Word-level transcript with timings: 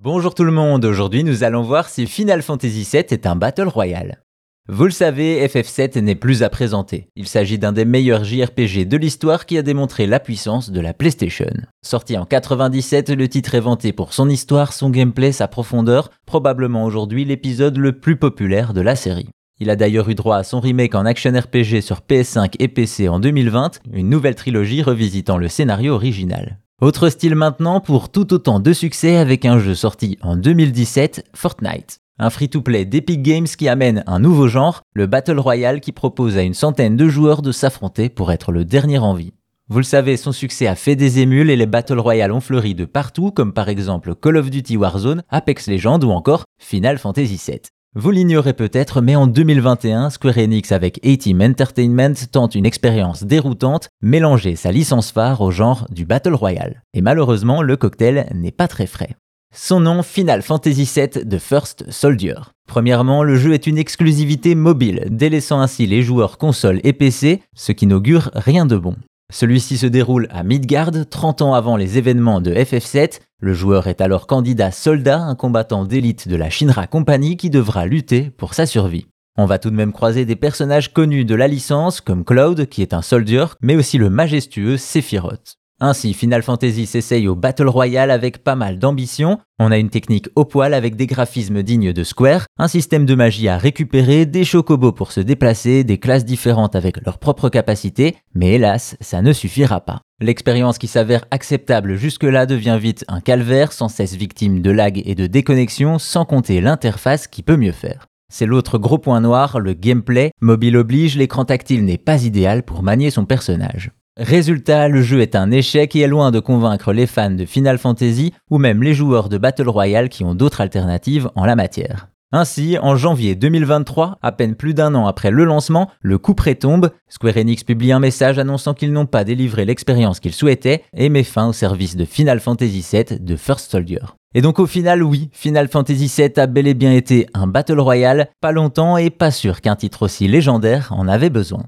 Bonjour 0.00 0.32
tout 0.32 0.44
le 0.44 0.52
monde, 0.52 0.84
aujourd'hui 0.84 1.24
nous 1.24 1.42
allons 1.42 1.62
voir 1.62 1.88
si 1.88 2.06
Final 2.06 2.42
Fantasy 2.42 2.88
VII 2.88 3.02
est 3.10 3.26
un 3.26 3.34
Battle 3.34 3.66
Royale. 3.66 4.22
Vous 4.68 4.84
le 4.84 4.92
savez, 4.92 5.44
FF7 5.44 5.98
n'est 5.98 6.14
plus 6.14 6.44
à 6.44 6.50
présenter. 6.50 7.08
Il 7.16 7.26
s'agit 7.26 7.58
d'un 7.58 7.72
des 7.72 7.84
meilleurs 7.84 8.22
JRPG 8.22 8.84
de 8.86 8.96
l'histoire 8.96 9.44
qui 9.44 9.58
a 9.58 9.62
démontré 9.62 10.06
la 10.06 10.20
puissance 10.20 10.70
de 10.70 10.80
la 10.80 10.94
PlayStation. 10.94 11.50
Sorti 11.84 12.16
en 12.16 12.26
97, 12.26 13.10
le 13.10 13.26
titre 13.26 13.56
est 13.56 13.60
vanté 13.60 13.92
pour 13.92 14.12
son 14.12 14.28
histoire, 14.28 14.72
son 14.72 14.90
gameplay, 14.90 15.32
sa 15.32 15.48
profondeur, 15.48 16.10
probablement 16.26 16.84
aujourd'hui 16.84 17.24
l'épisode 17.24 17.76
le 17.76 17.98
plus 17.98 18.14
populaire 18.14 18.74
de 18.74 18.82
la 18.82 18.94
série. 18.94 19.30
Il 19.58 19.68
a 19.68 19.74
d'ailleurs 19.74 20.08
eu 20.08 20.14
droit 20.14 20.36
à 20.36 20.44
son 20.44 20.60
remake 20.60 20.94
en 20.94 21.06
action 21.06 21.32
RPG 21.32 21.80
sur 21.80 22.02
PS5 22.08 22.52
et 22.60 22.68
PC 22.68 23.08
en 23.08 23.18
2020, 23.18 23.80
une 23.92 24.10
nouvelle 24.10 24.36
trilogie 24.36 24.82
revisitant 24.82 25.38
le 25.38 25.48
scénario 25.48 25.94
original. 25.94 26.60
Autre 26.80 27.08
style 27.08 27.34
maintenant 27.34 27.80
pour 27.80 28.08
tout 28.08 28.32
autant 28.32 28.60
de 28.60 28.72
succès 28.72 29.16
avec 29.16 29.44
un 29.44 29.58
jeu 29.58 29.74
sorti 29.74 30.16
en 30.22 30.36
2017, 30.36 31.28
Fortnite. 31.34 31.98
Un 32.20 32.30
free-to-play 32.30 32.84
d'Epic 32.84 33.20
Games 33.20 33.48
qui 33.48 33.68
amène 33.68 34.04
un 34.06 34.20
nouveau 34.20 34.46
genre, 34.46 34.82
le 34.94 35.08
Battle 35.08 35.40
Royale 35.40 35.80
qui 35.80 35.90
propose 35.90 36.36
à 36.38 36.42
une 36.42 36.54
centaine 36.54 36.96
de 36.96 37.08
joueurs 37.08 37.42
de 37.42 37.50
s'affronter 37.50 38.08
pour 38.08 38.30
être 38.30 38.52
le 38.52 38.64
dernier 38.64 38.98
en 38.98 39.14
vie. 39.14 39.34
Vous 39.68 39.78
le 39.78 39.84
savez, 39.84 40.16
son 40.16 40.30
succès 40.30 40.68
a 40.68 40.76
fait 40.76 40.94
des 40.94 41.18
émules 41.18 41.50
et 41.50 41.56
les 41.56 41.66
Battle 41.66 41.98
Royale 41.98 42.30
ont 42.30 42.40
fleuri 42.40 42.76
de 42.76 42.84
partout, 42.84 43.32
comme 43.32 43.52
par 43.52 43.68
exemple 43.68 44.14
Call 44.14 44.36
of 44.36 44.48
Duty 44.48 44.76
Warzone, 44.76 45.24
Apex 45.30 45.66
Legends 45.66 46.02
ou 46.02 46.10
encore 46.12 46.44
Final 46.58 46.98
Fantasy 46.98 47.42
VII. 47.44 47.60
Vous 47.94 48.10
l'ignorez 48.10 48.52
peut-être, 48.52 49.00
mais 49.00 49.16
en 49.16 49.26
2021, 49.26 50.10
Square 50.10 50.36
Enix 50.36 50.72
avec 50.72 51.00
A-Team 51.06 51.40
Entertainment 51.40 52.12
tente 52.30 52.54
une 52.54 52.66
expérience 52.66 53.24
déroutante, 53.24 53.88
mélanger 54.02 54.56
sa 54.56 54.70
licence 54.70 55.10
phare 55.10 55.40
au 55.40 55.50
genre 55.50 55.86
du 55.90 56.04
Battle 56.04 56.34
Royale. 56.34 56.82
Et 56.92 57.00
malheureusement, 57.00 57.62
le 57.62 57.78
cocktail 57.78 58.28
n'est 58.34 58.52
pas 58.52 58.68
très 58.68 58.86
frais. 58.86 59.16
Son 59.54 59.80
nom, 59.80 60.02
Final 60.02 60.42
Fantasy 60.42 60.84
VII 60.84 61.26
The 61.26 61.38
First 61.38 61.90
Soldier. 61.90 62.34
Premièrement, 62.66 63.22
le 63.22 63.36
jeu 63.36 63.54
est 63.54 63.66
une 63.66 63.78
exclusivité 63.78 64.54
mobile, 64.54 65.06
délaissant 65.08 65.60
ainsi 65.60 65.86
les 65.86 66.02
joueurs 66.02 66.36
console 66.36 66.80
et 66.84 66.92
PC, 66.92 67.40
ce 67.54 67.72
qui 67.72 67.86
n'augure 67.86 68.30
rien 68.34 68.66
de 68.66 68.76
bon. 68.76 68.96
Celui-ci 69.30 69.76
se 69.76 69.86
déroule 69.86 70.26
à 70.30 70.42
Midgard, 70.42 70.90
30 71.08 71.42
ans 71.42 71.52
avant 71.52 71.76
les 71.76 71.98
événements 71.98 72.40
de 72.40 72.50
FF7. 72.50 73.20
Le 73.40 73.52
joueur 73.52 73.86
est 73.86 74.00
alors 74.00 74.26
candidat 74.26 74.70
soldat, 74.70 75.20
un 75.20 75.34
combattant 75.34 75.84
d'élite 75.84 76.28
de 76.28 76.36
la 76.36 76.48
Shinra 76.48 76.86
Company 76.86 77.36
qui 77.36 77.50
devra 77.50 77.84
lutter 77.84 78.30
pour 78.30 78.54
sa 78.54 78.64
survie. 78.64 79.06
On 79.36 79.44
va 79.44 79.58
tout 79.58 79.68
de 79.70 79.76
même 79.76 79.92
croiser 79.92 80.24
des 80.24 80.34
personnages 80.34 80.94
connus 80.94 81.26
de 81.26 81.34
la 81.34 81.46
licence, 81.46 82.00
comme 82.00 82.24
Cloud, 82.24 82.66
qui 82.66 82.80
est 82.80 82.94
un 82.94 83.02
soldier, 83.02 83.44
mais 83.60 83.76
aussi 83.76 83.98
le 83.98 84.08
majestueux 84.08 84.78
Sephiroth. 84.78 85.58
Ainsi, 85.80 86.12
Final 86.12 86.42
Fantasy 86.42 86.86
s'essaye 86.86 87.28
au 87.28 87.36
Battle 87.36 87.68
Royale 87.68 88.10
avec 88.10 88.42
pas 88.42 88.56
mal 88.56 88.80
d'ambition. 88.80 89.38
On 89.60 89.70
a 89.70 89.78
une 89.78 89.90
technique 89.90 90.28
au 90.34 90.44
poil 90.44 90.74
avec 90.74 90.96
des 90.96 91.06
graphismes 91.06 91.62
dignes 91.62 91.92
de 91.92 92.02
Square, 92.02 92.46
un 92.58 92.66
système 92.66 93.06
de 93.06 93.14
magie 93.14 93.46
à 93.46 93.58
récupérer, 93.58 94.26
des 94.26 94.44
chocobos 94.44 94.90
pour 94.90 95.12
se 95.12 95.20
déplacer, 95.20 95.84
des 95.84 95.98
classes 95.98 96.24
différentes 96.24 96.74
avec 96.74 97.04
leurs 97.04 97.18
propres 97.18 97.48
capacités, 97.48 98.16
mais 98.34 98.54
hélas, 98.54 98.96
ça 99.00 99.22
ne 99.22 99.32
suffira 99.32 99.80
pas. 99.80 100.00
L'expérience 100.20 100.78
qui 100.78 100.88
s'avère 100.88 101.26
acceptable 101.30 101.94
jusque-là 101.94 102.46
devient 102.46 102.78
vite 102.80 103.04
un 103.06 103.20
calvaire, 103.20 103.70
sans 103.70 103.88
cesse 103.88 104.16
victime 104.16 104.60
de 104.60 104.72
lag 104.72 105.00
et 105.04 105.14
de 105.14 105.28
déconnexion, 105.28 106.00
sans 106.00 106.24
compter 106.24 106.60
l'interface 106.60 107.28
qui 107.28 107.44
peut 107.44 107.56
mieux 107.56 107.70
faire. 107.70 108.06
C'est 108.30 108.46
l'autre 108.46 108.78
gros 108.78 108.98
point 108.98 109.20
noir, 109.20 109.60
le 109.60 109.74
gameplay. 109.74 110.32
Mobile 110.40 110.76
oblige, 110.76 111.16
l'écran 111.16 111.44
tactile 111.44 111.84
n'est 111.84 111.98
pas 111.98 112.24
idéal 112.24 112.64
pour 112.64 112.82
manier 112.82 113.10
son 113.10 113.24
personnage. 113.24 113.92
Résultat, 114.18 114.88
le 114.88 115.00
jeu 115.00 115.20
est 115.20 115.36
un 115.36 115.52
échec 115.52 115.94
et 115.94 116.00
est 116.00 116.08
loin 116.08 116.32
de 116.32 116.40
convaincre 116.40 116.92
les 116.92 117.06
fans 117.06 117.30
de 117.30 117.44
Final 117.44 117.78
Fantasy 117.78 118.34
ou 118.50 118.58
même 118.58 118.82
les 118.82 118.92
joueurs 118.92 119.28
de 119.28 119.38
Battle 119.38 119.68
Royale 119.68 120.08
qui 120.08 120.24
ont 120.24 120.34
d'autres 120.34 120.60
alternatives 120.60 121.30
en 121.36 121.44
la 121.44 121.54
matière. 121.54 122.08
Ainsi, 122.32 122.78
en 122.82 122.96
janvier 122.96 123.36
2023, 123.36 124.18
à 124.20 124.32
peine 124.32 124.56
plus 124.56 124.74
d'un 124.74 124.96
an 124.96 125.06
après 125.06 125.30
le 125.30 125.44
lancement, 125.44 125.88
le 126.00 126.18
coup 126.18 126.34
près 126.34 126.56
tombe, 126.56 126.90
Square 127.08 127.36
Enix 127.36 127.62
publie 127.62 127.92
un 127.92 128.00
message 128.00 128.40
annonçant 128.40 128.74
qu'ils 128.74 128.92
n'ont 128.92 129.06
pas 129.06 129.22
délivré 129.22 129.64
l'expérience 129.64 130.18
qu'ils 130.18 130.34
souhaitaient 130.34 130.82
et 130.96 131.10
met 131.10 131.22
fin 131.22 131.46
au 131.46 131.52
service 131.52 131.94
de 131.94 132.04
Final 132.04 132.40
Fantasy 132.40 132.84
VII 132.92 133.20
de 133.20 133.36
First 133.36 133.70
Soldier. 133.70 134.02
Et 134.34 134.42
donc 134.42 134.58
au 134.58 134.66
final, 134.66 135.04
oui, 135.04 135.30
Final 135.32 135.68
Fantasy 135.68 136.12
VII 136.14 136.40
a 136.40 136.48
bel 136.48 136.66
et 136.66 136.74
bien 136.74 136.92
été 136.92 137.28
un 137.34 137.46
Battle 137.46 137.78
Royale, 137.78 138.28
pas 138.40 138.50
longtemps 138.50 138.96
et 138.96 139.10
pas 139.10 139.30
sûr 139.30 139.60
qu'un 139.60 139.76
titre 139.76 140.02
aussi 140.02 140.26
légendaire 140.26 140.88
en 140.90 141.06
avait 141.06 141.30
besoin. 141.30 141.62